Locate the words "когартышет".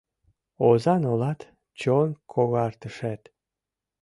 2.31-3.21